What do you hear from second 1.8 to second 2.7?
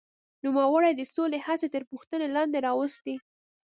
پوښتنې لاندې